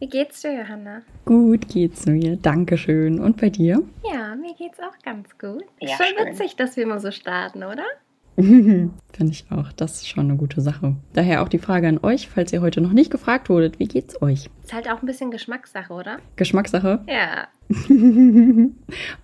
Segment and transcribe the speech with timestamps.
[0.00, 1.02] Wie geht's dir, Johanna?
[1.24, 2.36] Gut geht's mir.
[2.36, 3.20] Dankeschön.
[3.20, 3.82] Und bei dir?
[4.12, 5.64] Ja, mir geht's auch ganz gut.
[5.80, 6.26] Ja, Schon schön.
[6.28, 7.84] witzig, dass wir immer so starten, oder?
[8.36, 8.90] Finde
[9.30, 9.70] ich auch.
[9.72, 10.96] Das ist schon eine gute Sache.
[11.12, 14.20] Daher auch die Frage an euch, falls ihr heute noch nicht gefragt wurdet, wie geht's
[14.20, 14.50] euch?
[14.64, 16.18] Ist halt auch ein bisschen Geschmackssache, oder?
[16.36, 17.46] Geschmackssache, Ja.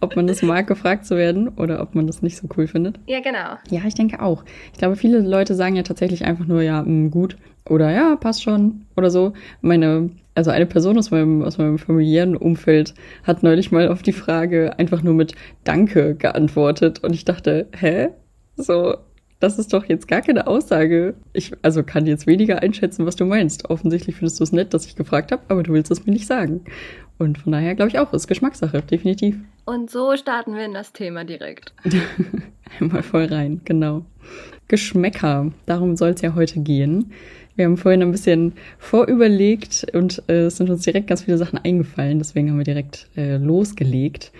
[0.00, 2.98] ob man das mag, gefragt zu werden oder ob man das nicht so cool findet.
[3.06, 3.56] Ja, genau.
[3.70, 4.44] Ja, ich denke auch.
[4.72, 7.36] Ich glaube, viele Leute sagen ja tatsächlich einfach nur, ja, mh, gut
[7.68, 9.34] oder ja, passt schon oder so.
[9.60, 14.12] Meine, also eine Person aus meinem, aus meinem familiären Umfeld hat neulich mal auf die
[14.12, 18.08] Frage einfach nur mit Danke geantwortet und ich dachte, hä?
[18.56, 18.94] So,
[19.40, 21.14] das ist doch jetzt gar keine Aussage.
[21.32, 23.70] Ich, also kann jetzt weniger einschätzen, was du meinst.
[23.70, 26.26] Offensichtlich findest du es nett, dass ich gefragt habe, aber du willst es mir nicht
[26.26, 26.62] sagen.
[27.20, 29.36] Und von daher glaube ich auch, ist Geschmackssache, definitiv.
[29.66, 31.74] Und so starten wir in das Thema direkt.
[32.80, 34.06] Einmal voll rein, genau.
[34.68, 37.12] Geschmäcker, darum soll es ja heute gehen.
[37.56, 41.58] Wir haben vorhin ein bisschen vorüberlegt und äh, es sind uns direkt ganz viele Sachen
[41.58, 44.32] eingefallen, deswegen haben wir direkt äh, losgelegt.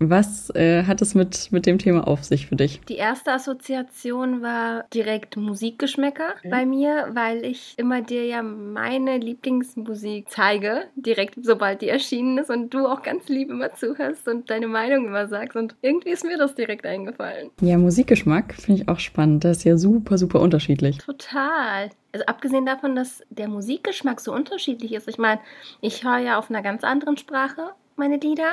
[0.00, 2.80] Was äh, hat es mit, mit dem Thema auf sich für dich?
[2.88, 6.50] Die erste Assoziation war direkt Musikgeschmäcker Mhm.
[6.50, 12.50] bei mir, weil ich immer dir ja meine Lieblingsmusik zeige, direkt sobald die erschienen ist
[12.50, 16.24] und du auch ganz lieb immer zuhörst und deine Meinung immer sagst und irgendwie ist
[16.24, 17.50] mir das direkt eingefallen.
[17.60, 19.44] Ja, Musikgeschmack finde ich auch spannend.
[19.44, 20.98] Das ist ja super, super unterschiedlich.
[20.98, 21.90] Total.
[22.12, 25.08] Also abgesehen davon, dass der Musikgeschmack so unterschiedlich ist.
[25.08, 25.40] Ich meine,
[25.80, 28.52] ich höre ja auf einer ganz anderen Sprache meine Lieder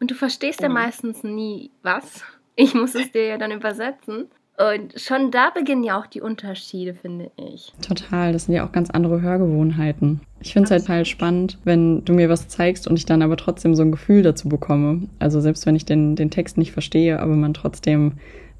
[0.00, 0.74] und du verstehst ja Mhm.
[0.74, 2.22] meistens nie was.
[2.54, 4.26] Ich muss es dir ja dann übersetzen.
[4.58, 7.74] Und schon da beginnen ja auch die Unterschiede, finde ich.
[7.86, 10.20] Total, das sind ja auch ganz andere Hörgewohnheiten.
[10.40, 13.36] Ich finde es halt halt spannend, wenn du mir was zeigst und ich dann aber
[13.36, 15.02] trotzdem so ein Gefühl dazu bekomme.
[15.18, 18.12] Also selbst wenn ich den, den Text nicht verstehe, aber man trotzdem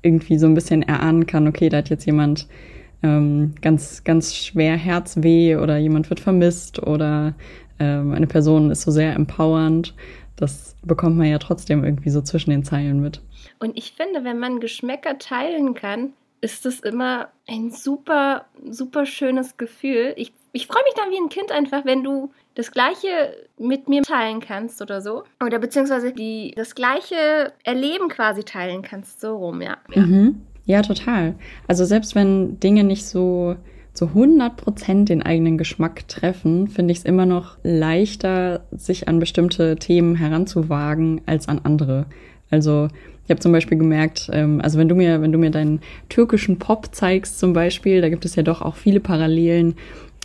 [0.03, 2.47] irgendwie so ein bisschen erahnen kann, okay, da hat jetzt jemand
[3.03, 7.35] ähm, ganz, ganz schwer Herzweh oder jemand wird vermisst oder
[7.79, 9.95] ähm, eine Person ist so sehr empowernd.
[10.37, 13.21] Das bekommt man ja trotzdem irgendwie so zwischen den Zeilen mit.
[13.59, 19.57] Und ich finde, wenn man Geschmäcker teilen kann, ist das immer ein super, super schönes
[19.57, 20.13] Gefühl.
[20.17, 24.03] Ich, ich freue mich dann wie ein Kind einfach, wenn du das Gleiche mit mir
[24.03, 25.25] teilen kannst oder so.
[25.45, 29.79] Oder beziehungsweise die, das gleiche Erleben quasi teilen kannst, so rum, ja.
[29.95, 30.43] Mhm.
[30.67, 31.37] Ja, total.
[31.69, 33.57] Also selbst wenn Dinge nicht so
[33.97, 39.77] zu 100% den eigenen Geschmack treffen, finde ich es immer noch leichter, sich an bestimmte
[39.77, 42.05] Themen heranzuwagen als an andere.
[42.51, 42.89] Also
[43.25, 46.59] ich habe zum Beispiel gemerkt, ähm, also wenn du mir, wenn du mir deinen türkischen
[46.59, 49.75] Pop zeigst zum Beispiel, da gibt es ja doch auch viele Parallelen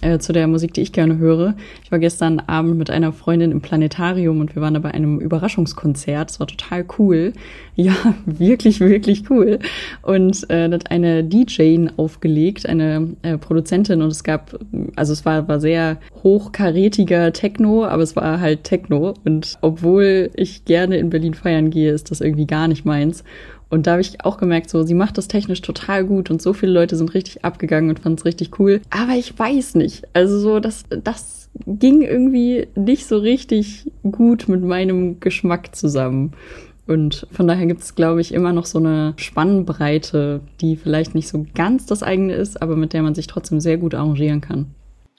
[0.01, 1.55] äh, zu der Musik, die ich gerne höre.
[1.83, 5.19] Ich war gestern Abend mit einer Freundin im Planetarium und wir waren da bei einem
[5.19, 6.31] Überraschungskonzert.
[6.31, 7.33] Es war total cool.
[7.75, 7.93] Ja,
[8.25, 9.59] wirklich, wirklich cool.
[10.01, 14.59] Und äh, da hat eine DJ aufgelegt, eine äh, Produzentin und es gab,
[14.95, 19.13] also es war, war sehr hochkarätiger Techno, aber es war halt Techno.
[19.23, 23.23] Und obwohl ich gerne in Berlin feiern gehe, ist das irgendwie gar nicht meins.
[23.71, 26.51] Und da habe ich auch gemerkt, so, sie macht das technisch total gut und so
[26.51, 28.81] viele Leute sind richtig abgegangen und fanden es richtig cool.
[28.89, 30.03] Aber ich weiß nicht.
[30.13, 36.33] Also so, das, das ging irgendwie nicht so richtig gut mit meinem Geschmack zusammen.
[36.85, 41.29] Und von daher gibt es, glaube ich, immer noch so eine Spannbreite, die vielleicht nicht
[41.29, 44.65] so ganz das eigene ist, aber mit der man sich trotzdem sehr gut arrangieren kann.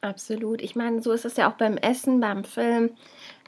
[0.02, 0.60] Absolut.
[0.60, 2.90] Ich meine, so ist es ja auch beim Essen, beim Film.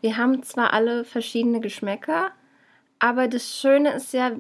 [0.01, 2.31] Wir haben zwar alle verschiedene Geschmäcker,
[3.01, 4.33] aber das Schöne ist ja,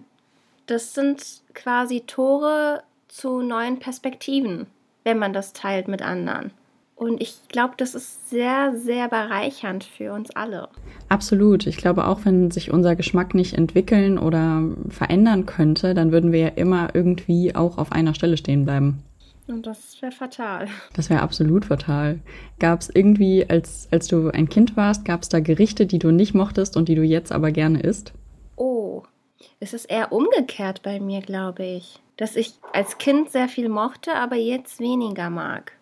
[0.66, 4.66] das sind quasi Tore zu neuen Perspektiven,
[5.04, 6.52] wenn man das teilt mit anderen.
[6.97, 10.69] Und ich glaube, das ist sehr, sehr bereichernd für uns alle.
[11.08, 11.66] Absolut.
[11.66, 16.41] Ich glaube, auch wenn sich unser Geschmack nicht entwickeln oder verändern könnte, dann würden wir
[16.41, 19.03] ja immer irgendwie auch auf einer Stelle stehen bleiben.
[19.47, 20.68] Und das wäre fatal.
[20.94, 22.21] Das wäre absolut fatal.
[22.60, 26.12] Gab es irgendwie, als, als du ein Kind warst, gab es da Gerichte, die du
[26.12, 28.12] nicht mochtest und die du jetzt aber gerne isst?
[28.56, 29.03] Oh,
[29.65, 32.01] es ist eher umgekehrt bei mir, glaube ich.
[32.16, 35.72] Dass ich als Kind sehr viel mochte, aber jetzt weniger mag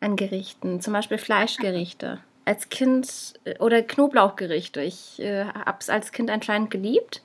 [0.00, 0.80] an Gerichten.
[0.80, 2.18] Zum Beispiel Fleischgerichte.
[2.44, 4.82] Als Kind äh, oder Knoblauchgerichte.
[4.82, 7.22] Ich äh, habe es als Kind anscheinend geliebt.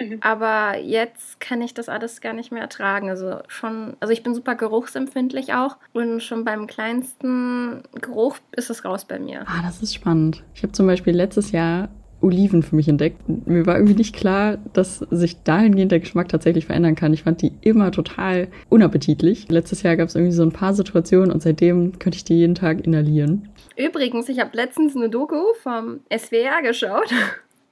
[0.00, 0.18] Mhm.
[0.20, 3.08] Aber jetzt kann ich das alles gar nicht mehr ertragen.
[3.08, 5.76] Also schon, also ich bin super geruchsempfindlich auch.
[5.92, 9.44] Und schon beim kleinsten Geruch ist es raus bei mir.
[9.46, 10.42] Ah, das ist spannend.
[10.54, 11.90] Ich habe zum Beispiel letztes Jahr
[12.22, 13.28] Oliven für mich entdeckt.
[13.46, 17.12] Mir war irgendwie nicht klar, dass sich dahingehend der Geschmack tatsächlich verändern kann.
[17.12, 19.48] Ich fand die immer total unappetitlich.
[19.48, 22.54] Letztes Jahr gab es irgendwie so ein paar Situationen und seitdem könnte ich die jeden
[22.54, 23.48] Tag inhalieren.
[23.76, 27.10] Übrigens, ich habe letztens eine Doku vom SWR geschaut.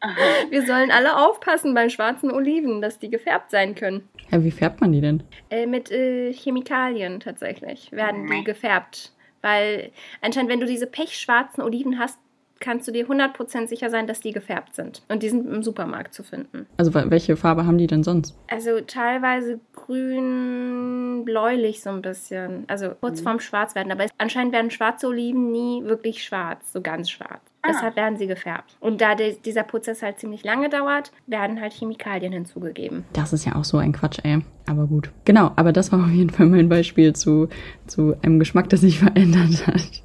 [0.00, 0.14] Aha.
[0.50, 4.08] Wir sollen alle aufpassen bei schwarzen Oliven, dass die gefärbt sein können.
[4.31, 5.23] Ja, wie färbt man die denn?
[5.50, 9.12] Äh, mit äh, Chemikalien tatsächlich werden die gefärbt.
[9.43, 12.19] Weil anscheinend, wenn du diese pechschwarzen Oliven hast,
[12.61, 15.03] kannst du dir 100% sicher sein, dass die gefärbt sind.
[15.09, 16.67] Und die sind im Supermarkt zu finden.
[16.77, 18.37] Also welche Farbe haben die denn sonst?
[18.49, 22.65] Also teilweise grün, bläulich so ein bisschen.
[22.69, 23.25] Also kurz mhm.
[23.25, 23.91] vorm Schwarz werden.
[23.91, 27.41] Aber anscheinend werden schwarze Oliven nie wirklich schwarz, so ganz schwarz.
[27.62, 27.69] Ah.
[27.69, 28.77] Deshalb werden sie gefärbt.
[28.81, 33.05] Und da de dieser Prozess halt ziemlich lange dauert, werden halt Chemikalien hinzugegeben.
[33.12, 34.39] Das ist ja auch so ein Quatsch, ey.
[34.67, 35.11] Aber gut.
[35.25, 37.49] Genau, aber das war auf jeden Fall mein Beispiel zu,
[37.87, 40.03] zu einem Geschmack, der sich verändert hat.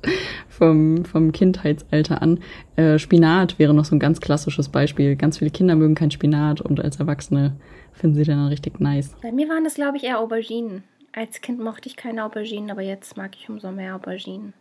[0.49, 2.39] Vom, vom Kindheitsalter an.
[2.77, 5.15] Äh, Spinat wäre noch so ein ganz klassisches Beispiel.
[5.15, 7.55] Ganz viele Kinder mögen kein Spinat und als Erwachsene
[7.93, 9.15] finden sie den dann richtig nice.
[9.21, 10.83] Bei mir waren das, glaube ich, eher Auberginen.
[11.11, 14.53] Als Kind mochte ich keine Auberginen, aber jetzt mag ich umso mehr Auberginen.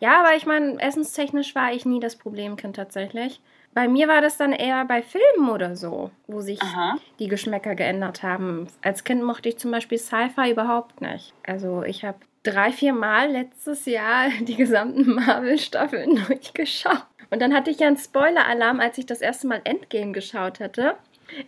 [0.00, 3.40] Ja, aber ich meine, essenstechnisch war ich nie das Problemkind tatsächlich.
[3.74, 6.96] Bei mir war das dann eher bei Filmen oder so, wo sich Aha.
[7.18, 8.68] die Geschmäcker geändert haben.
[8.82, 11.34] Als Kind mochte ich zum Beispiel Sci-Fi überhaupt nicht.
[11.44, 17.04] Also ich habe drei, vier Mal letztes Jahr die gesamten Marvel-Staffeln durchgeschaut.
[17.30, 20.94] Und dann hatte ich ja einen Spoiler-Alarm, als ich das erste Mal Endgame geschaut hatte.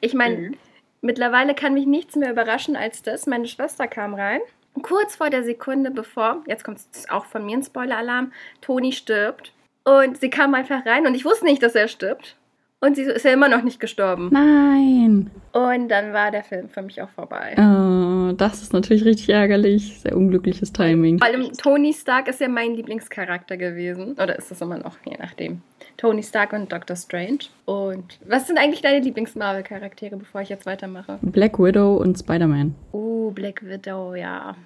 [0.00, 0.56] Ich meine, mhm.
[1.00, 3.27] mittlerweile kann mich nichts mehr überraschen als das.
[3.27, 4.41] Meine Schwester kam rein
[4.82, 9.52] kurz vor der Sekunde bevor, jetzt kommt es auch von mir ein Spoiler-Alarm, Toni stirbt.
[9.84, 12.37] Und sie kam einfach rein und ich wusste nicht, dass er stirbt.
[12.81, 14.28] Und sie ist ja immer noch nicht gestorben.
[14.32, 15.31] Nein.
[15.52, 17.55] Und dann war der Film für mich auch vorbei.
[17.56, 20.00] Oh, das ist natürlich richtig ärgerlich.
[20.00, 21.19] Sehr unglückliches Timing.
[21.19, 24.12] Vor allem Tony Stark ist ja mein Lieblingscharakter gewesen.
[24.12, 25.62] Oder ist es immer noch, je nachdem.
[25.96, 27.38] Tony Stark und Doctor Strange.
[27.64, 31.19] Und was sind eigentlich deine Lieblings-Marvel-Charaktere, bevor ich jetzt weitermache?
[31.23, 32.75] Black Widow und Spider-Man.
[32.93, 34.56] Oh, Black Widow, ja.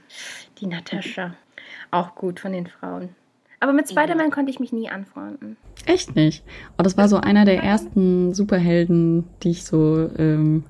[0.60, 1.34] Die Natascha.
[1.90, 3.10] Auch gut von den Frauen.
[3.60, 5.58] Aber mit Spider-Man konnte ich mich nie anfreunden.
[5.84, 6.42] Echt nicht?
[6.78, 10.64] Oh, das war so einer der ersten Superhelden, die ich so, ähm,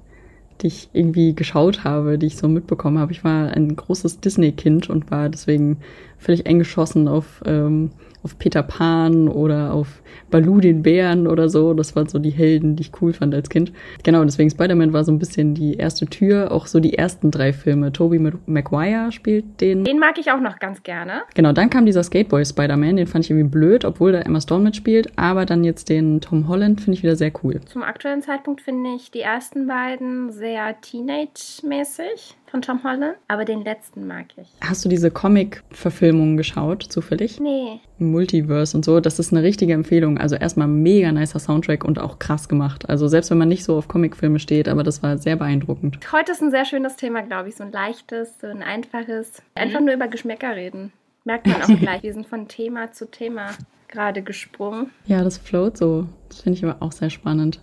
[0.62, 3.12] die ich irgendwie geschaut habe, die ich so mitbekommen habe.
[3.12, 5.78] Ich war ein großes Disney-Kind und war deswegen
[6.20, 7.90] völlig eng geschossen auf ähm,
[8.22, 11.74] auf Peter Pan oder auf Baloo den Bären oder so.
[11.74, 13.72] Das waren so die Helden, die ich cool fand als Kind.
[14.02, 17.52] Genau, deswegen Spider-Man war so ein bisschen die erste Tür, auch so die ersten drei
[17.52, 17.92] Filme.
[17.92, 19.84] Tobey Maguire spielt den.
[19.84, 21.22] Den mag ich auch noch ganz gerne.
[21.34, 24.64] Genau, dann kam dieser Skateboy Spider-Man, den fand ich irgendwie blöd, obwohl da Emma Stone
[24.64, 25.12] mitspielt.
[25.16, 27.60] Aber dann jetzt den Tom Holland finde ich wieder sehr cool.
[27.66, 33.62] Zum aktuellen Zeitpunkt finde ich die ersten beiden sehr Teenage-mäßig von Tom Holland, aber den
[33.64, 34.48] letzten mag ich.
[34.60, 37.40] Hast du diese Comic-Verfilmung geschaut, zufällig?
[37.40, 37.80] Nee.
[37.98, 40.18] Multiverse und so, das ist eine richtige Empfehlung.
[40.18, 42.88] Also erstmal mega nicer Soundtrack und auch krass gemacht.
[42.88, 45.98] Also selbst wenn man nicht so auf Comicfilme steht, aber das war sehr beeindruckend.
[46.12, 47.56] Heute ist ein sehr schönes Thema, glaube ich.
[47.56, 49.42] So ein leichtes, so ein einfaches.
[49.54, 50.92] Einfach nur über Geschmäcker reden.
[51.24, 52.02] Merkt man auch gleich.
[52.02, 53.50] Wir sind von Thema zu Thema
[53.88, 54.90] gerade gesprungen.
[55.06, 56.06] Ja, das float so.
[56.28, 57.60] Das finde ich aber auch sehr spannend.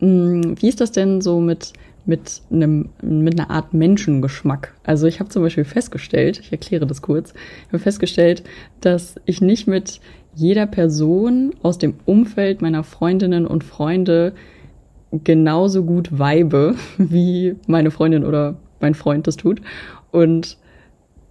[0.00, 1.72] Hm, wie ist das denn so mit
[2.06, 4.74] mit einem mit einer Art Menschengeschmack.
[4.84, 7.34] Also ich habe zum Beispiel festgestellt, ich erkläre das kurz,
[7.66, 8.42] ich habe festgestellt,
[8.80, 10.00] dass ich nicht mit
[10.34, 14.32] jeder Person aus dem Umfeld meiner Freundinnen und Freunde
[15.24, 19.60] genauso gut weibe, wie meine Freundin oder mein Freund das tut.
[20.10, 20.56] Und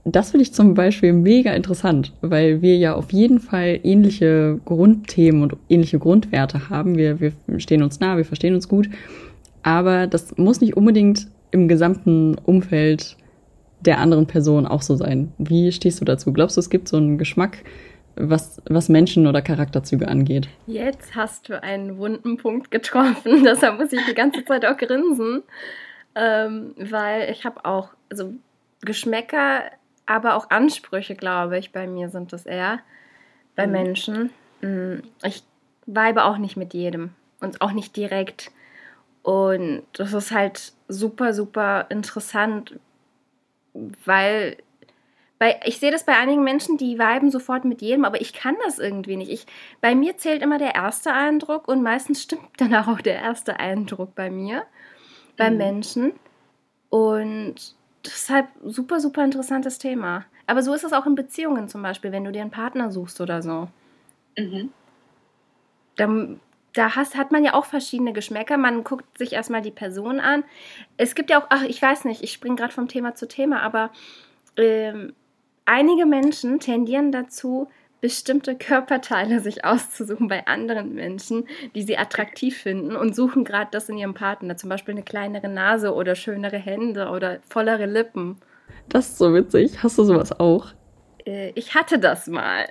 [0.05, 5.43] das finde ich zum Beispiel mega interessant, weil wir ja auf jeden Fall ähnliche Grundthemen
[5.43, 6.97] und ähnliche Grundwerte haben.
[6.97, 8.89] Wir, wir stehen uns nah, wir verstehen uns gut
[9.63, 13.17] aber das muss nicht unbedingt im gesamten Umfeld
[13.81, 15.31] der anderen Person auch so sein.
[15.37, 16.33] Wie stehst du dazu?
[16.33, 17.63] Glaubst du, es gibt so einen Geschmack,
[18.15, 20.49] was, was Menschen oder Charakterzüge angeht?
[20.67, 23.43] Jetzt hast du einen wunden Punkt getroffen.
[23.45, 25.43] Deshalb muss ich die ganze Zeit auch grinsen.
[26.15, 28.33] Ähm, weil ich habe auch, also
[28.81, 29.63] Geschmäcker,
[30.05, 32.79] aber auch Ansprüche, glaube ich, bei mir sind das eher.
[33.55, 33.71] Bei mhm.
[33.71, 34.29] Menschen.
[34.61, 35.43] Mm, ich
[35.85, 37.11] weibe auch nicht mit jedem.
[37.39, 38.51] Und auch nicht direkt.
[39.23, 42.79] Und das ist halt super, super interessant,
[44.05, 44.57] weil,
[45.39, 48.55] weil ich sehe das bei einigen Menschen, die viben sofort mit jedem, aber ich kann
[48.65, 49.29] das irgendwie nicht.
[49.29, 49.45] Ich,
[49.81, 54.15] bei mir zählt immer der erste Eindruck und meistens stimmt dann auch der erste Eindruck
[54.15, 54.63] bei mir,
[55.37, 55.57] bei mhm.
[55.57, 56.13] Menschen.
[56.89, 60.25] Und deshalb super, super interessantes Thema.
[60.47, 63.21] Aber so ist es auch in Beziehungen zum Beispiel, wenn du dir einen Partner suchst
[63.21, 63.67] oder so.
[64.35, 64.71] Mhm.
[65.95, 66.39] Dann
[66.73, 68.57] da hast, hat man ja auch verschiedene Geschmäcker.
[68.57, 70.43] Man guckt sich erstmal die Person an.
[70.97, 73.61] Es gibt ja auch, ach, ich weiß nicht, ich springe gerade vom Thema zu Thema,
[73.61, 73.91] aber
[74.57, 75.13] ähm,
[75.65, 77.67] einige Menschen tendieren dazu,
[78.01, 83.89] bestimmte Körperteile sich auszusuchen bei anderen Menschen, die sie attraktiv finden und suchen gerade das
[83.89, 84.57] in ihrem Partner.
[84.57, 88.37] Zum Beispiel eine kleinere Nase oder schönere Hände oder vollere Lippen.
[88.87, 89.83] Das ist so witzig.
[89.83, 90.67] Hast du sowas auch?
[91.25, 92.67] Äh, ich hatte das mal.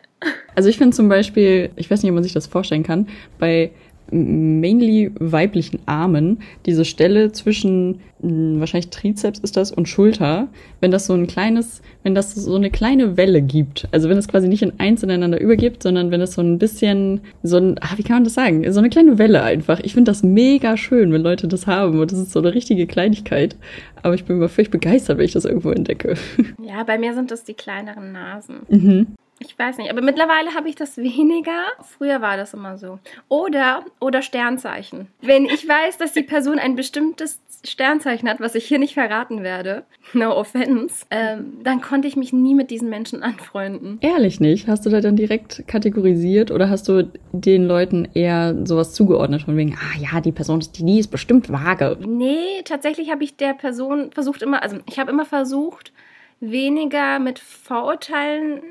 [0.55, 3.71] Also ich finde zum Beispiel, ich weiß nicht, ob man sich das vorstellen kann, bei
[4.11, 10.49] mainly weiblichen Armen, diese Stelle zwischen hm, wahrscheinlich Trizeps ist das und Schulter,
[10.81, 14.29] wenn das so ein kleines, wenn das so eine kleine Welle gibt, also wenn es
[14.29, 17.95] quasi nicht in eins ineinander übergibt, sondern wenn es so ein bisschen so ein, ah,
[17.97, 19.81] wie kann man das sagen, so eine kleine Welle einfach.
[19.81, 22.87] Ich finde das mega schön, wenn Leute das haben und das ist so eine richtige
[22.87, 23.57] Kleinigkeit,
[24.03, 26.15] aber ich bin immer völlig begeistert, wenn ich das irgendwo entdecke.
[26.61, 28.57] Ja, bei mir sind das die kleineren Nasen.
[28.69, 29.07] Mhm.
[29.41, 31.67] Ich weiß nicht, aber mittlerweile habe ich das weniger.
[31.83, 32.99] Früher war das immer so.
[33.29, 35.09] Oder, oder Sternzeichen.
[35.21, 39.43] Wenn ich weiß, dass die Person ein bestimmtes Sternzeichen hat, was ich hier nicht verraten
[39.43, 43.99] werde, no offense, ähm, dann konnte ich mich nie mit diesen Menschen anfreunden.
[44.01, 44.69] Ehrlich nicht?
[44.69, 49.57] Hast du da dann direkt kategorisiert oder hast du den Leuten eher sowas zugeordnet von
[49.57, 51.99] wegen, ah ja, die Person, die, die ist bestimmt vage?
[52.07, 55.93] Nee, tatsächlich habe ich der Person versucht immer, also ich habe immer versucht,
[56.41, 58.63] weniger mit Vorurteilen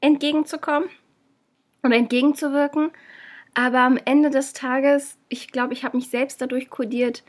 [0.00, 0.88] entgegenzukommen
[1.82, 2.90] oder entgegenzuwirken.
[3.54, 7.24] Aber am Ende des Tages, ich glaube, ich habe mich selbst dadurch kodiert,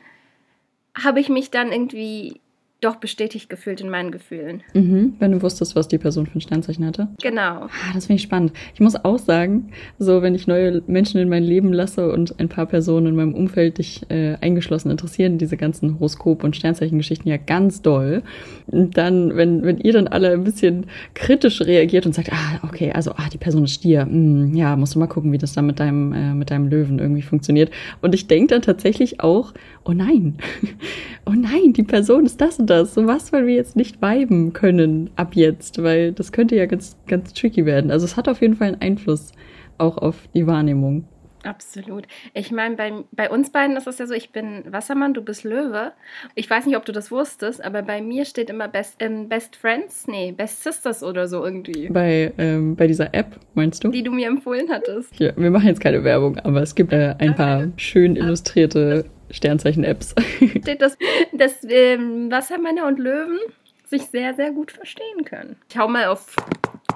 [0.96, 2.42] habe ich mich dann irgendwie
[2.82, 4.64] doch bestätigt gefühlt in meinen Gefühlen.
[4.74, 7.10] Mhm, wenn du wusstest, was die Person für ein Sternzeichen hatte.
[7.22, 7.42] Genau.
[7.42, 8.54] Ah, das finde ich spannend.
[8.74, 12.48] Ich muss auch sagen, so wenn ich neue Menschen in mein Leben lasse und ein
[12.48, 17.38] paar Personen in meinem Umfeld dich äh, eingeschlossen interessieren, diese ganzen Horoskop- und Sternzeichengeschichten ja
[17.38, 18.24] ganz doll.
[18.68, 22.94] Und dann, wenn, wenn ihr dann alle ein bisschen kritisch reagiert und sagt, ah, okay,
[22.94, 25.66] also ah, die Person ist Stier, hm, ja, musst du mal gucken, wie das dann
[25.66, 27.72] mit deinem, äh, mit deinem Löwen irgendwie funktioniert.
[28.02, 30.38] Und ich denke dann tatsächlich auch, oh nein,
[31.26, 32.94] oh nein, die Person ist das und das.
[32.94, 36.98] So was, weil wir jetzt nicht viben können ab jetzt, weil das könnte ja ganz,
[37.08, 37.92] ganz tricky werden.
[37.92, 39.32] Also es hat auf jeden Fall einen Einfluss
[39.78, 41.06] auch auf die Wahrnehmung.
[41.44, 42.06] Absolut.
[42.34, 45.44] Ich meine, bei, bei uns beiden ist es ja so, ich bin Wassermann, du bist
[45.44, 45.94] Löwe.
[46.36, 49.56] Ich weiß nicht, ob du das wusstest, aber bei mir steht immer Best, ähm, Best
[49.56, 51.88] Friends, nee, Best Sisters oder so irgendwie.
[51.90, 53.90] Bei, ähm, bei dieser App, meinst du?
[53.90, 55.18] Die du mir empfohlen hattest.
[55.18, 60.16] Ja, wir machen jetzt keine Werbung, aber es gibt äh, ein paar schön illustrierte Sternzeichen-Apps.
[60.62, 60.98] Steht, dass,
[61.34, 63.40] dass ähm, Wassermänner und Löwen
[63.86, 65.56] sich sehr, sehr gut verstehen können.
[65.70, 66.36] Ich hau mal auf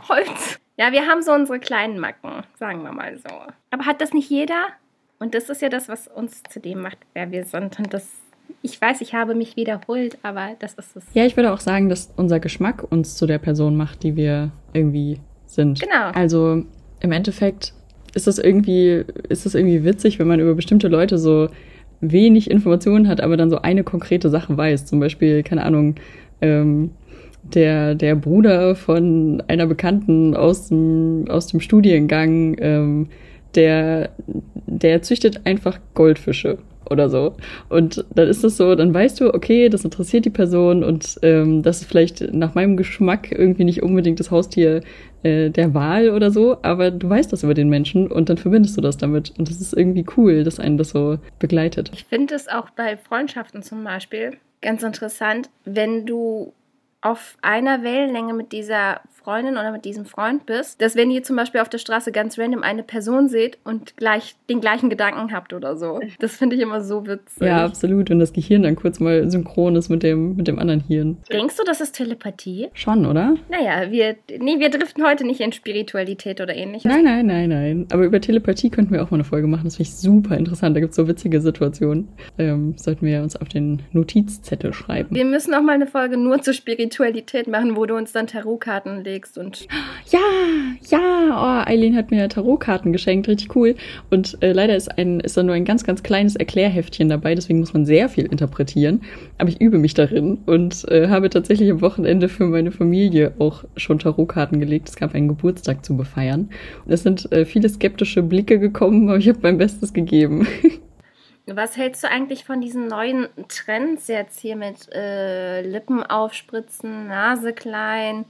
[0.08, 0.60] Holz.
[0.78, 3.30] Ja, wir haben so unsere kleinen Macken, sagen wir mal so.
[3.72, 4.68] Aber hat das nicht jeder?
[5.20, 7.78] Und das ist ja das, was uns zu dem macht, wer wir sind.
[7.80, 8.10] Und das,
[8.62, 11.06] ich weiß, ich habe mich wiederholt, aber das ist es.
[11.13, 14.52] Ja, ich würde auch sagen, dass unser Geschmack uns zu der Person macht, die wir
[14.74, 15.80] irgendwie sind.
[15.80, 16.10] Genau.
[16.13, 16.66] Also
[17.00, 17.74] im Endeffekt
[18.16, 21.50] ist das irgendwie, ist das irgendwie witzig, wenn man über bestimmte Leute so
[22.12, 24.86] wenig Informationen hat, aber dann so eine konkrete Sache weiß.
[24.86, 25.95] Zum Beispiel, keine Ahnung,
[26.41, 26.91] ähm,
[27.43, 33.07] der, der Bruder von einer Bekannten aus dem, aus dem Studiengang, ähm,
[33.55, 34.12] der,
[34.67, 36.57] der züchtet einfach Goldfische
[36.90, 37.36] oder so.
[37.70, 41.63] Und dann ist es so, dann weißt du, okay, das interessiert die Person und ähm,
[41.63, 44.82] das ist vielleicht nach meinem Geschmack irgendwie nicht unbedingt das Haustier
[45.24, 48.78] äh, der Wahl oder so, aber du weißt das über den Menschen und dann verbindest
[48.78, 49.34] du das damit.
[49.38, 51.92] Und das ist irgendwie cool, dass einen das so begleitet.
[51.94, 56.54] Ich finde es auch bei Freundschaften zum Beispiel ganz interessant, wenn du
[57.02, 61.36] auf einer Wellenlänge mit dieser Freundin oder mit diesem Freund bist, dass wenn ihr zum
[61.36, 65.53] Beispiel auf der Straße ganz random eine Person seht und gleich den gleichen Gedanken habt
[65.53, 66.00] oder so.
[66.20, 67.48] Das finde ich immer so witzig.
[67.48, 68.10] Ja, absolut.
[68.10, 71.18] Wenn das Gehirn dann kurz mal synchron ist mit dem, mit dem anderen Hirn.
[71.32, 72.70] Denkst du, das ist Telepathie?
[72.74, 73.36] Schon, oder?
[73.50, 76.86] Naja, wir, nee, wir driften heute nicht in Spiritualität oder ähnliches.
[76.86, 77.88] Nein, nein, nein, nein.
[77.92, 79.65] Aber über Telepathie könnten wir auch mal eine Folge machen.
[79.65, 80.75] Das finde ich super interessant.
[80.75, 82.10] Da gibt es so witzige Situationen.
[82.38, 85.15] Ähm, sollten wir uns auf den Notizzettel schreiben.
[85.15, 89.03] Wir müssen auch mal eine Folge nur zur Spiritualität machen, wo du uns dann Tarotkarten
[89.03, 89.67] legst legst und.
[90.10, 90.20] Ja,
[90.89, 93.75] ja, oh, Eileen hat mir Tarotkarten geschenkt, richtig cool.
[94.10, 97.60] Und äh, leider ist, ein, ist da nur ein ganz, ganz kleines Erklärheftchen dabei, deswegen
[97.60, 99.01] muss man sehr viel interpretieren.
[99.38, 103.63] Aber ich übe mich darin und äh, habe tatsächlich am Wochenende für meine Familie auch
[103.77, 104.89] schon Tarotkarten gelegt.
[104.89, 106.50] Es gab einen Geburtstag zu befeiern.
[106.88, 110.48] Es sind äh, viele skeptische Blicke gekommen, aber ich habe mein Bestes gegeben.
[111.46, 117.51] Was hältst du eigentlich von diesen neuen Trends jetzt hier mit äh, Lippen aufspritzen, Nase
[117.51, 118.24] klein?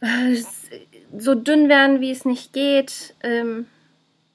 [0.00, 0.36] Äh,
[1.16, 3.14] so dünn werden, wie es nicht geht.
[3.22, 3.66] Ähm,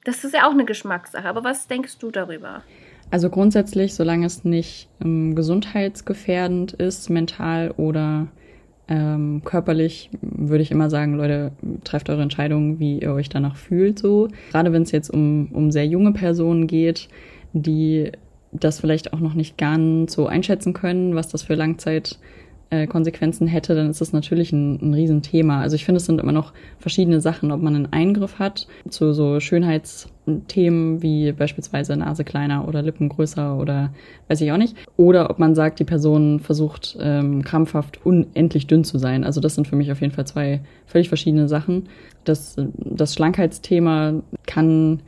[0.04, 1.28] das ist ja auch eine Geschmackssache.
[1.28, 2.62] Aber was denkst du darüber?
[3.10, 8.28] Also grundsätzlich, solange es nicht ähm, gesundheitsgefährdend ist, mental oder
[8.88, 11.52] ähm, körperlich, würde ich immer sagen, Leute,
[11.84, 13.98] trefft eure Entscheidung, wie ihr euch danach fühlt.
[13.98, 17.08] So gerade wenn es jetzt um um sehr junge Personen geht,
[17.52, 18.12] die
[18.52, 22.18] das vielleicht auch noch nicht ganz so einschätzen können, was das für Langzeit
[22.70, 25.60] äh, Konsequenzen hätte, dann ist das natürlich ein, ein Riesenthema.
[25.60, 29.12] Also ich finde, es sind immer noch verschiedene Sachen, ob man einen Eingriff hat zu
[29.12, 33.92] so Schönheitsthemen wie beispielsweise Nase kleiner oder Lippen größer oder
[34.28, 34.76] weiß ich auch nicht.
[34.96, 39.24] Oder ob man sagt, die Person versucht ähm, krampfhaft unendlich dünn zu sein.
[39.24, 41.88] Also das sind für mich auf jeden Fall zwei völlig verschiedene Sachen.
[42.24, 45.00] Das, das Schlankheitsthema kann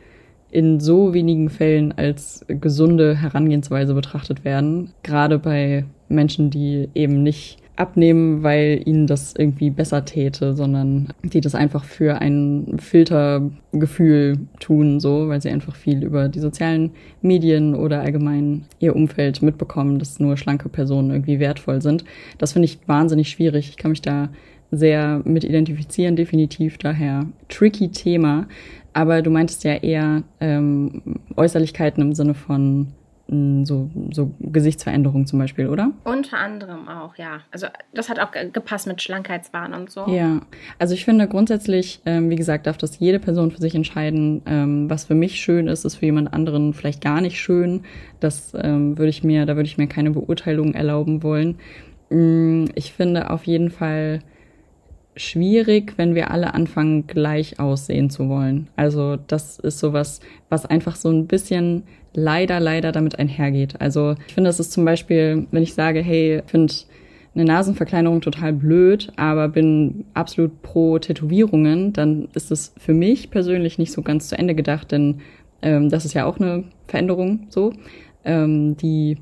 [0.51, 4.93] in so wenigen Fällen als gesunde Herangehensweise betrachtet werden.
[5.03, 11.41] Gerade bei Menschen, die eben nicht abnehmen, weil ihnen das irgendwie besser täte, sondern die
[11.41, 17.75] das einfach für ein Filtergefühl tun, so, weil sie einfach viel über die sozialen Medien
[17.75, 22.05] oder allgemein ihr Umfeld mitbekommen, dass nur schlanke Personen irgendwie wertvoll sind.
[22.39, 23.69] Das finde ich wahnsinnig schwierig.
[23.69, 24.31] Ich kann mich da
[24.71, 26.79] sehr mit identifizieren, definitiv.
[26.79, 28.49] Daher tricky Thema.
[28.95, 31.03] Aber du meintest ja eher ähm,
[31.37, 32.89] Äußerlichkeiten im Sinne von
[33.29, 35.91] so, so Gesichtsveränderungen zum Beispiel, oder?
[36.05, 37.41] Unter anderem auch, ja.
[37.51, 40.07] Also das hat auch gepasst mit Schlankheitswahn und so.
[40.07, 40.41] Ja,
[40.79, 44.43] also ich finde grundsätzlich, ähm, wie gesagt, darf das jede Person für sich entscheiden.
[44.47, 47.83] Ähm, was für mich schön ist, ist für jemand anderen vielleicht gar nicht schön.
[48.21, 51.59] Das ähm, würde ich mir, da würde ich mir keine Beurteilung erlauben wollen.
[52.11, 54.21] Mm, ich finde auf jeden Fall
[55.17, 58.69] schwierig, wenn wir alle anfangen, gleich aussehen zu wollen.
[58.77, 63.81] Also das ist sowas, was einfach so ein bisschen leider, leider damit einhergeht.
[63.81, 66.73] Also ich finde, das ist zum Beispiel, wenn ich sage, hey, ich finde
[67.35, 73.79] eine Nasenverkleinerung total blöd, aber bin absolut pro Tätowierungen, dann ist es für mich persönlich
[73.79, 75.21] nicht so ganz zu Ende gedacht, denn
[75.61, 77.73] ähm, das ist ja auch eine Veränderung so,
[78.25, 79.19] ähm, die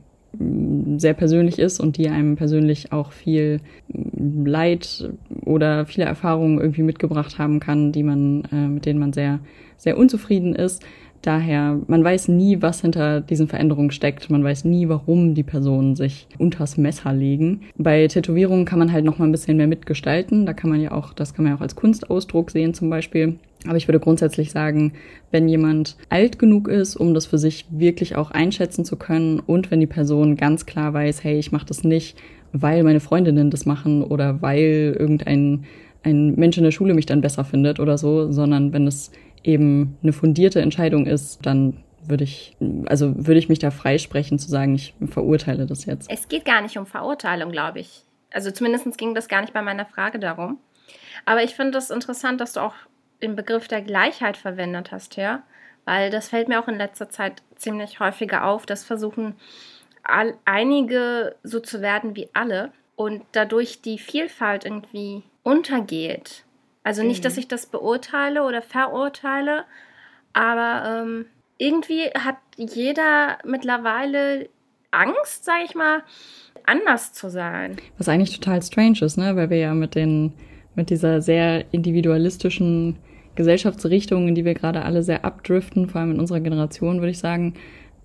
[0.97, 5.11] sehr persönlich ist und die einem persönlich auch viel Leid
[5.45, 9.41] oder viele Erfahrungen irgendwie mitgebracht haben kann, die man, äh, mit denen man sehr,
[9.77, 10.85] sehr unzufrieden ist.
[11.25, 14.29] Daher, man weiß nie, was hinter diesen Veränderungen steckt.
[14.29, 17.63] Man weiß nie, warum die Personen sich unters Messer legen.
[17.79, 20.45] Bei Tätowierungen kann man halt noch mal ein bisschen mehr mitgestalten.
[20.45, 23.39] Da kann man ja auch, das kann man ja auch als Kunstausdruck sehen zum Beispiel.
[23.67, 24.93] Aber ich würde grundsätzlich sagen,
[25.31, 29.71] wenn jemand alt genug ist, um das für sich wirklich auch einschätzen zu können und
[29.71, 32.19] wenn die Person ganz klar weiß, hey, ich mache das nicht,
[32.53, 35.65] weil meine Freundinnen das machen oder weil irgendein
[36.05, 39.11] ein Mensch in der Schule mich dann besser findet oder so, sondern wenn es
[39.43, 44.51] eben eine fundierte Entscheidung ist, dann würde ich, also würde ich mich da freisprechen zu
[44.51, 46.11] sagen, ich verurteile das jetzt.
[46.11, 48.03] Es geht gar nicht um Verurteilung, glaube ich.
[48.31, 50.59] Also zumindest ging das gar nicht bei meiner Frage darum.
[51.25, 52.75] Aber ich finde es das interessant, dass du auch
[53.25, 55.43] den Begriff der Gleichheit verwendet hast, ja.
[55.85, 59.35] Weil das fällt mir auch in letzter Zeit ziemlich häufiger auf, dass versuchen
[60.03, 66.45] all, einige so zu werden wie alle und dadurch die Vielfalt irgendwie untergeht.
[66.85, 67.25] Also nicht, mhm.
[67.25, 69.65] dass ich das beurteile oder verurteile,
[70.33, 71.27] aber ähm,
[71.59, 74.49] irgendwie hat jeder mittlerweile
[74.91, 76.03] Angst, sage ich mal,
[76.65, 77.77] anders zu sein.
[77.99, 79.37] Was eigentlich total strange ist, ne?
[79.37, 80.33] Weil wir ja mit den
[80.75, 82.97] mit dieser sehr individualistischen
[83.35, 87.19] Gesellschaftsrichtung, in die wir gerade alle sehr abdriften, vor allem in unserer Generation, würde ich
[87.19, 87.55] sagen,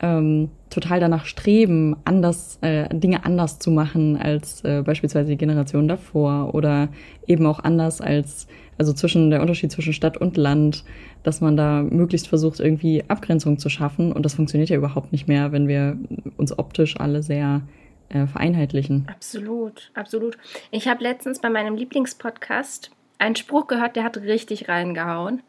[0.01, 5.87] ähm, total danach streben, anders äh, Dinge anders zu machen als äh, beispielsweise die Generation
[5.87, 6.89] davor oder
[7.27, 10.85] eben auch anders als also zwischen der Unterschied zwischen Stadt und Land,
[11.23, 15.27] dass man da möglichst versucht irgendwie Abgrenzung zu schaffen und das funktioniert ja überhaupt nicht
[15.27, 15.97] mehr, wenn wir
[16.37, 17.61] uns optisch alle sehr
[18.07, 19.05] äh, vereinheitlichen.
[19.09, 20.37] Absolut, absolut.
[20.71, 25.43] Ich habe letztens bei meinem Lieblingspodcast einen Spruch gehört, der hat richtig reingehauen.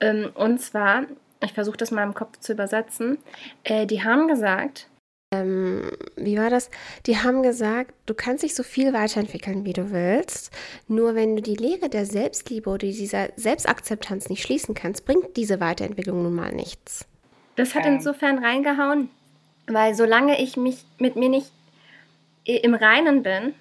[0.00, 1.04] Ähm, und zwar
[1.42, 3.18] ich versuche das mal im Kopf zu übersetzen,
[3.64, 4.88] äh, die haben gesagt,
[5.30, 6.70] ähm, wie war das?
[7.06, 10.50] Die haben gesagt, du kannst dich so viel weiterentwickeln, wie du willst.
[10.88, 15.60] Nur wenn du die Lehre der Selbstliebe oder dieser Selbstakzeptanz nicht schließen kannst, bringt diese
[15.60, 17.06] Weiterentwicklung nun mal nichts.
[17.56, 19.10] Das hat insofern reingehauen,
[19.66, 21.52] weil solange ich mich mit mir nicht
[22.44, 23.52] im Reinen bin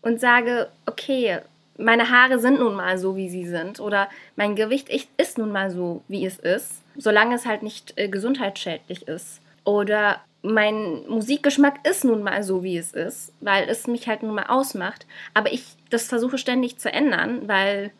[0.00, 1.40] und sage, okay,
[1.78, 5.70] meine Haare sind nun mal so, wie sie sind, oder mein Gewicht ist nun mal
[5.70, 9.40] so, wie es ist, solange es halt nicht äh, gesundheitsschädlich ist.
[9.64, 14.34] Oder mein Musikgeschmack ist nun mal so, wie es ist, weil es mich halt nun
[14.34, 15.06] mal ausmacht.
[15.32, 17.92] Aber ich das versuche ständig zu ändern, weil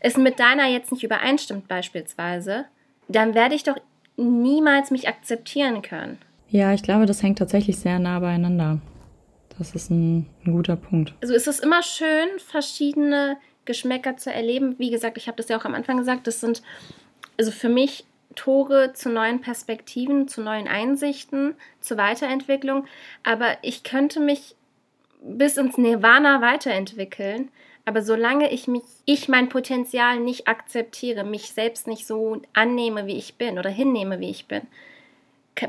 [0.00, 2.66] es mit deiner jetzt nicht übereinstimmt beispielsweise.
[3.08, 3.76] Dann werde ich doch
[4.16, 6.18] niemals mich akzeptieren können.
[6.50, 8.80] Ja, ich glaube, das hängt tatsächlich sehr nah beieinander.
[9.58, 11.14] Das ist ein, ein guter Punkt.
[11.20, 14.78] Also ist es immer schön, verschiedene Geschmäcker zu erleben.
[14.78, 16.62] Wie gesagt, ich habe das ja auch am Anfang gesagt, das sind
[17.36, 22.86] also für mich Tore zu neuen Perspektiven, zu neuen Einsichten, zur Weiterentwicklung.
[23.24, 24.54] Aber ich könnte mich
[25.22, 27.50] bis ins Nirvana weiterentwickeln.
[27.84, 33.16] Aber solange ich mich, ich mein Potenzial nicht akzeptiere, mich selbst nicht so annehme, wie
[33.16, 34.62] ich bin oder hinnehme, wie ich bin,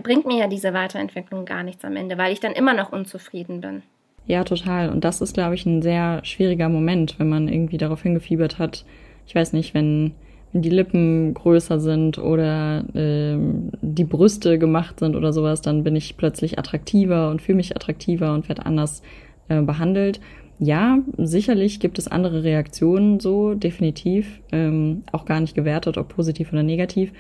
[0.04, 3.62] bringt mir ja diese Weiterentwicklung gar nichts am Ende, weil ich dann immer noch unzufrieden
[3.62, 3.84] bin.
[4.26, 4.90] Ja, total.
[4.90, 8.86] Und das ist, glaube ich, ein sehr schwieriger Moment, wenn man irgendwie darauf hingefiebert hat.
[9.26, 10.14] Ich weiß nicht, wenn,
[10.54, 15.96] wenn die Lippen größer sind oder ähm, die Brüste gemacht sind oder sowas, dann bin
[15.96, 19.02] ich plötzlich attraktiver und fühle mich attraktiver und werde anders
[19.48, 20.20] äh, behandelt.
[20.60, 26.52] Ja, sicherlich gibt es andere Reaktionen, so definitiv, ähm, auch gar nicht gewertet, ob positiv
[26.52, 27.14] oder negativ.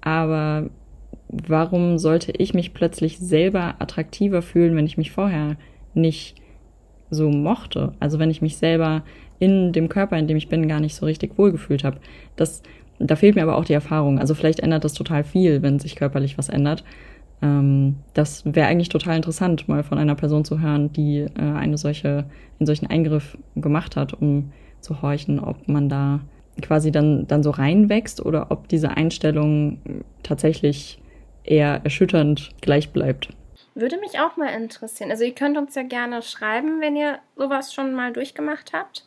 [0.00, 0.70] Aber
[1.28, 5.56] warum sollte ich mich plötzlich selber attraktiver fühlen, wenn ich mich vorher
[5.94, 6.36] nicht
[7.10, 7.92] so mochte.
[8.00, 9.02] Also wenn ich mich selber
[9.38, 11.98] in dem Körper, in dem ich bin, gar nicht so richtig wohlgefühlt habe.
[12.36, 12.62] Das,
[12.98, 14.18] da fehlt mir aber auch die Erfahrung.
[14.18, 16.84] Also vielleicht ändert das total viel, wenn sich körperlich was ändert.
[17.42, 21.76] Ähm, das wäre eigentlich total interessant, mal von einer Person zu hören, die äh, eine
[21.76, 22.24] solche,
[22.58, 26.20] einen solchen Eingriff gemacht hat, um zu horchen, ob man da
[26.62, 30.98] quasi dann, dann so reinwächst oder ob diese Einstellung tatsächlich
[31.44, 33.28] eher erschütternd gleich bleibt.
[33.74, 35.10] Würde mich auch mal interessieren.
[35.10, 39.04] Also ihr könnt uns ja gerne schreiben, wenn ihr sowas schon mal durchgemacht habt.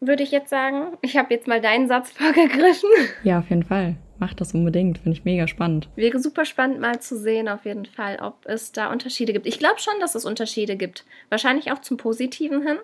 [0.00, 0.96] Würde ich jetzt sagen.
[1.02, 2.90] Ich habe jetzt mal deinen Satz vorgegriffen.
[3.22, 3.96] Ja, auf jeden Fall.
[4.18, 4.98] Macht das unbedingt.
[4.98, 5.88] Finde ich mega spannend.
[5.94, 9.46] Wäre super spannend mal zu sehen, auf jeden Fall, ob es da Unterschiede gibt.
[9.46, 11.04] Ich glaube schon, dass es Unterschiede gibt.
[11.28, 12.78] Wahrscheinlich auch zum Positiven hin,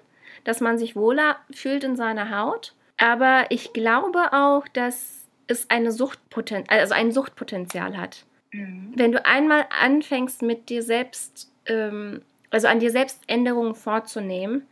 [0.45, 2.74] dass man sich wohler fühlt in seiner Haut.
[2.97, 8.25] Aber ich glaube auch, dass es eine Suchtpoten also ein Suchtpotenzial hat.
[8.53, 8.93] Mhm.
[8.95, 14.63] Wenn du einmal anfängst mit dir selbst, ähm, also an dir selbst Änderungen vorzunehmen,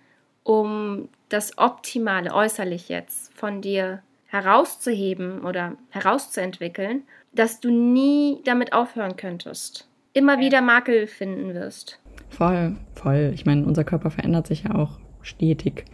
[0.44, 9.16] um das Optimale äußerlich jetzt von dir herauszuheben oder herauszuentwickeln, dass du nie damit aufhören
[9.16, 9.88] könntest.
[10.14, 11.98] Immer wieder Makel finden wirst.
[12.28, 13.32] Voll, voll.
[13.34, 15.84] Ich meine, unser Körper verändert sich ja auch stetig,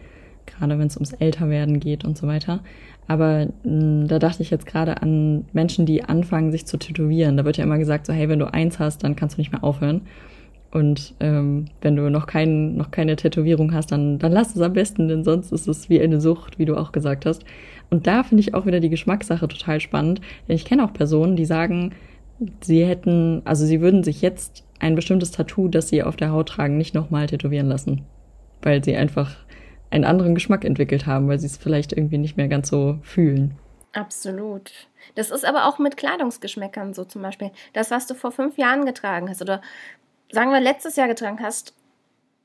[0.59, 2.59] gerade wenn es ums Älterwerden geht und so weiter.
[3.07, 7.37] Aber mh, hm, da dachte ich jetzt gerade an Menschen, die anfangen, sich zu tätowieren.
[7.37, 9.51] Da wird ja immer gesagt, so hey, wenn du eins hast, dann kannst du nicht
[9.51, 10.01] mehr aufhören.
[10.71, 14.73] Und ähm, wenn du noch, kein, noch keine Tätowierung hast, dann, dann lass es am
[14.73, 17.43] besten, denn sonst ist es wie eine Sucht, wie du auch gesagt hast.
[17.89, 20.21] Und da finde ich auch wieder die Geschmackssache total spannend.
[20.47, 21.93] Denn ich kenne auch Personen, die sagen,
[22.61, 26.49] sie hätten, also sie würden sich jetzt ein bestimmtes Tattoo, das sie auf der Haut
[26.49, 28.03] tragen, nicht nochmal tätowieren lassen.
[28.61, 29.37] Weil sie einfach
[29.91, 33.55] einen anderen Geschmack entwickelt haben, weil sie es vielleicht irgendwie nicht mehr ganz so fühlen.
[33.93, 34.71] Absolut.
[35.15, 37.51] Das ist aber auch mit Kleidungsgeschmäckern so zum Beispiel.
[37.73, 39.61] Das, was du vor fünf Jahren getragen hast oder
[40.31, 41.73] sagen wir letztes Jahr getragen hast,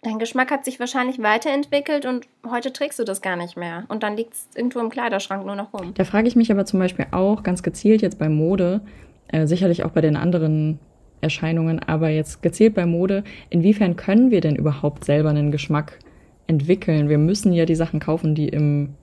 [0.03, 3.85] dein Geschmack hat sich wahrscheinlich weiterentwickelt und heute trägst du das gar nicht mehr.
[3.89, 5.93] Und dann liegt es irgendwo im Kleiderschrank nur noch rum.
[5.95, 8.81] Da frage ich mich aber zum Beispiel auch ganz gezielt jetzt bei Mode,
[9.29, 10.79] äh, sicherlich auch bei den anderen
[11.21, 15.99] Erscheinungen, aber jetzt gezielt bei Mode, inwiefern können wir denn überhaupt selber einen Geschmack
[16.47, 17.09] entwickeln.
[17.09, 18.95] Wir müssen ja die Sachen kaufen, die im,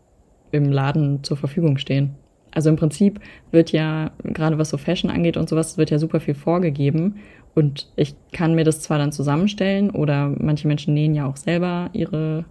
[0.51, 2.15] im Laden zur Verfügung stehen.
[2.53, 3.19] Also im Prinzip
[3.51, 7.15] wird ja, gerade was so Fashion angeht und sowas, wird ja super viel vorgegeben.
[7.55, 11.89] Und ich kann mir das zwar dann zusammenstellen oder manche Menschen nähen ja auch selber
[11.93, 12.45] ihre,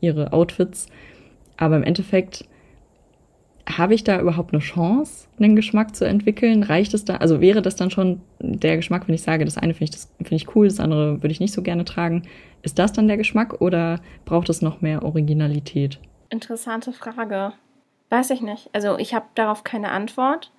[0.00, 0.88] ihre Outfits.
[1.56, 2.44] Aber im Endeffekt
[3.68, 6.62] habe ich da überhaupt eine Chance, einen Geschmack zu entwickeln?
[6.62, 7.16] Reicht es da?
[7.16, 10.12] Also wäre das dann schon der Geschmack, wenn ich sage, das eine finde ich, das
[10.18, 12.22] finde ich cool, das andere würde ich nicht so gerne tragen.
[12.62, 15.98] Ist das dann der Geschmack oder braucht es noch mehr Originalität?
[16.30, 17.52] Interessante Frage.
[18.08, 18.70] Weiß ich nicht.
[18.72, 20.52] Also ich habe darauf keine Antwort.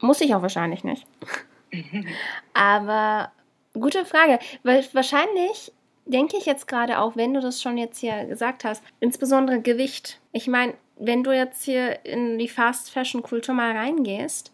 [0.00, 1.06] Muss ich auch wahrscheinlich nicht.
[2.54, 3.30] Aber
[3.74, 5.72] gute Frage, weil wahrscheinlich
[6.06, 10.20] denke ich jetzt gerade auch, wenn du das schon jetzt hier gesagt hast, insbesondere Gewicht.
[10.32, 14.52] Ich meine, wenn du jetzt hier in die Fast Fashion Kultur mal reingehst,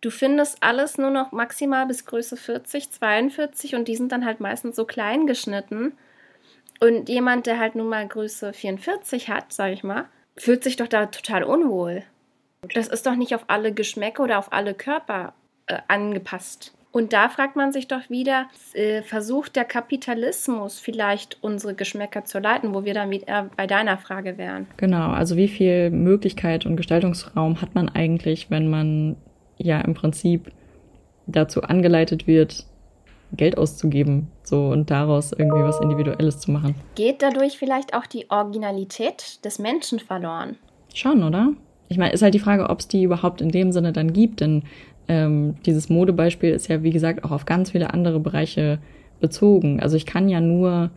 [0.00, 4.40] du findest alles nur noch maximal bis Größe 40, 42 und die sind dann halt
[4.40, 5.92] meistens so klein geschnitten.
[6.80, 10.88] Und jemand, der halt nun mal Größe 44 hat, sag ich mal, fühlt sich doch
[10.88, 12.02] da total unwohl.
[12.74, 15.34] Das ist doch nicht auf alle Geschmäcker oder auf alle Körper
[15.66, 16.72] äh, angepasst.
[16.92, 22.38] Und da fragt man sich doch wieder, äh, versucht der Kapitalismus vielleicht unsere Geschmäcker zu
[22.38, 24.66] leiten, wo wir dann wieder bei deiner Frage wären.
[24.76, 29.16] Genau, also wie viel Möglichkeit und Gestaltungsraum hat man eigentlich, wenn man
[29.56, 30.52] ja im Prinzip
[31.26, 32.66] dazu angeleitet wird,
[33.34, 36.74] Geld auszugeben, so und daraus irgendwie was Individuelles zu machen.
[36.94, 40.56] Geht dadurch vielleicht auch die Originalität des Menschen verloren?
[40.92, 41.54] Schon, oder?
[41.88, 44.40] Ich meine, ist halt die Frage, ob es die überhaupt in dem Sinne dann gibt,
[44.40, 44.64] denn
[45.08, 48.78] ähm, dieses Modebeispiel ist ja, wie gesagt, auch auf ganz viele andere Bereiche
[49.20, 49.80] bezogen.
[49.80, 50.90] Also ich kann ja nur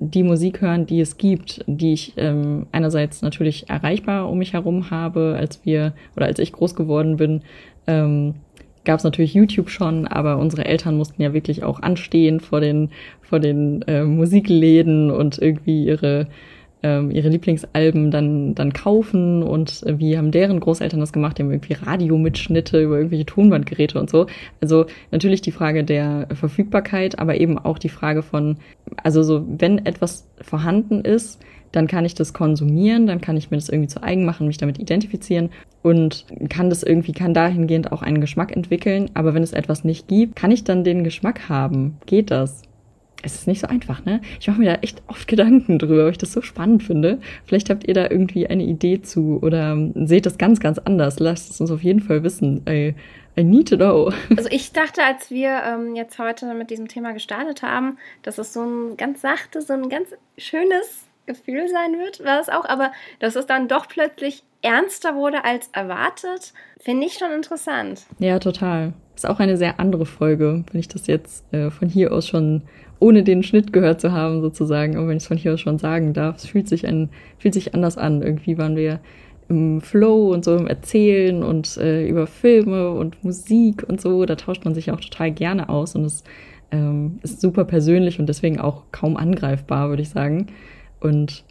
[0.00, 4.90] die Musik hören, die es gibt, die ich ähm, einerseits natürlich erreichbar um mich herum
[4.90, 7.42] habe, als wir oder als ich groß geworden bin,
[7.86, 8.34] ähm,
[8.84, 12.90] gab es natürlich YouTube schon, aber unsere Eltern mussten ja wirklich auch anstehen vor den
[13.20, 16.28] vor den äh, Musikläden und irgendwie ihre
[16.82, 21.42] ähm, ihre Lieblingsalben dann, dann kaufen und äh, wie haben deren Großeltern das gemacht, die
[21.42, 24.26] haben irgendwie Radiomitschnitte über irgendwelche Tonbandgeräte und so.
[24.60, 28.58] Also natürlich die Frage der Verfügbarkeit, aber eben auch die Frage von,
[29.02, 31.40] also so, wenn etwas vorhanden ist,
[31.72, 34.56] dann kann ich das konsumieren, dann kann ich mir das irgendwie zu eigen machen, mich
[34.56, 35.50] damit identifizieren
[35.82, 39.10] und kann das irgendwie, kann dahingehend auch einen Geschmack entwickeln.
[39.14, 41.98] Aber wenn es etwas nicht gibt, kann ich dann den Geschmack haben?
[42.06, 42.62] Geht das?
[43.22, 44.20] Es ist nicht so einfach, ne?
[44.38, 47.18] Ich mache mir da echt oft Gedanken drüber, weil ich das so spannend finde.
[47.44, 51.18] Vielleicht habt ihr da irgendwie eine Idee zu oder seht das ganz, ganz anders.
[51.18, 52.62] Lasst es uns auf jeden Fall wissen.
[52.68, 52.94] I,
[53.36, 54.12] I need to know.
[54.36, 58.52] Also ich dachte, als wir ähm, jetzt heute mit diesem Thema gestartet haben, dass es
[58.52, 62.92] so ein ganz sachte, so ein ganz schönes Gefühl sein wird, war es auch, aber
[63.18, 68.06] dass es dann doch plötzlich ernster wurde als erwartet, finde ich schon interessant.
[68.18, 68.92] Ja, total.
[69.14, 72.62] Ist auch eine sehr andere Folge, wenn ich das jetzt äh, von hier aus schon
[73.00, 75.78] ohne den Schnitt gehört zu haben, sozusagen, und wenn ich es von hier aus schon
[75.78, 78.22] sagen darf, es fühlt sich ein, fühlt sich anders an.
[78.22, 79.00] Irgendwie waren wir
[79.48, 84.36] im Flow und so im Erzählen und äh, über Filme und Musik und so, da
[84.36, 86.22] tauscht man sich auch total gerne aus und es
[86.70, 90.48] ähm, ist super persönlich und deswegen auch kaum angreifbar, würde ich sagen.
[91.00, 91.44] Und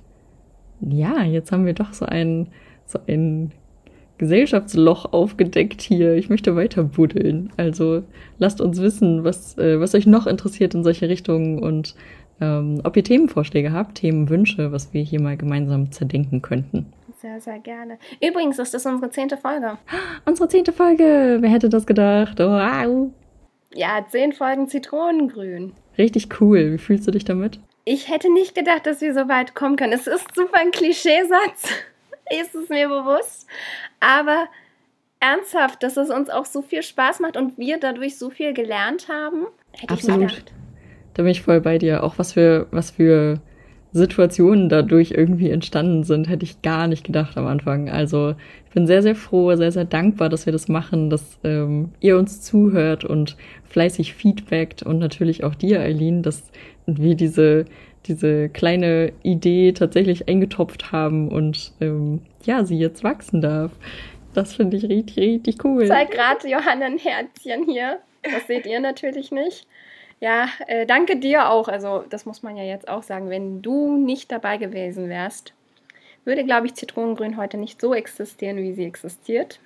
[0.81, 2.49] ja, jetzt haben wir doch so ein,
[2.85, 3.51] so ein
[4.17, 6.15] Gesellschaftsloch aufgedeckt hier.
[6.15, 7.51] Ich möchte weiter buddeln.
[7.57, 8.03] Also
[8.39, 11.95] lasst uns wissen, was, äh, was euch noch interessiert in solche Richtungen und
[12.39, 16.93] ähm, ob ihr Themenvorschläge habt, Themenwünsche, was wir hier mal gemeinsam zerdenken könnten.
[17.19, 17.97] Sehr, sehr gerne.
[18.21, 19.77] Übrigens ist das unsere zehnte Folge.
[20.25, 21.37] Unsere zehnte Folge.
[21.39, 22.37] Wer hätte das gedacht?
[22.37, 23.09] Wow.
[23.73, 25.73] Ja, zehn Folgen Zitronengrün.
[25.97, 26.73] Richtig cool.
[26.73, 27.59] Wie fühlst du dich damit?
[27.85, 29.93] Ich hätte nicht gedacht, dass wir so weit kommen können.
[29.93, 31.69] Es ist super ein Klischeesatz,
[32.41, 33.47] ist es mir bewusst.
[33.99, 34.47] Aber
[35.19, 39.07] ernsthaft, dass es uns auch so viel Spaß macht und wir dadurch so viel gelernt
[39.09, 40.17] haben, hätte Absolut.
[40.17, 40.53] ich nicht gedacht.
[41.13, 42.03] Da bin ich voll bei dir.
[42.03, 43.41] Auch was für, was für
[43.91, 47.89] Situationen dadurch irgendwie entstanden sind, hätte ich gar nicht gedacht am Anfang.
[47.89, 48.35] Also
[48.67, 52.17] ich bin sehr, sehr froh, sehr, sehr dankbar, dass wir das machen, dass ähm, ihr
[52.17, 56.51] uns zuhört und fleißig feedbackt und natürlich auch dir, Eileen, dass
[56.85, 57.65] wir diese,
[58.07, 63.71] diese kleine Idee tatsächlich eingetopft haben und ähm, ja, sie jetzt wachsen darf.
[64.33, 65.87] Das finde ich richtig, richtig cool.
[65.87, 67.99] Zeig gerade Johanna ein Herzchen hier.
[68.23, 69.67] Das seht ihr natürlich nicht.
[70.19, 71.67] Ja, äh, danke dir auch.
[71.67, 73.29] Also, das muss man ja jetzt auch sagen.
[73.29, 75.53] Wenn du nicht dabei gewesen wärst,
[76.25, 79.59] würde, glaube ich, Zitronengrün heute nicht so existieren, wie sie existiert.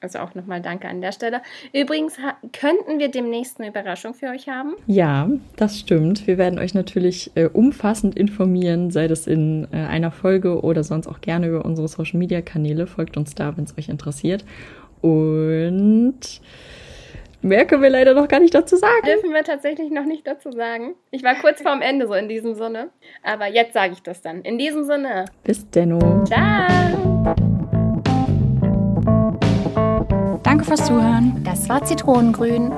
[0.00, 1.42] Also auch nochmal danke an der Stelle.
[1.72, 2.16] Übrigens
[2.52, 4.74] könnten wir demnächst eine Überraschung für euch haben.
[4.86, 6.26] Ja, das stimmt.
[6.26, 11.08] Wir werden euch natürlich äh, umfassend informieren, sei das in äh, einer Folge oder sonst
[11.08, 12.86] auch gerne über unsere Social Media Kanäle.
[12.86, 14.44] Folgt uns da, wenn es euch interessiert.
[15.00, 16.20] Und
[17.42, 19.04] mehr können wir leider noch gar nicht dazu sagen.
[19.04, 20.94] Dürfen wir tatsächlich noch nicht dazu sagen.
[21.10, 22.90] Ich war kurz vorm Ende so in diesem Sinne.
[23.22, 24.42] Aber jetzt sage ich das dann.
[24.42, 25.24] In diesem Sinne.
[25.44, 26.24] Bis denno.
[26.24, 27.34] Ciao.
[30.48, 31.44] Danke fürs Zuhören.
[31.44, 32.72] Das war Zitronengrün.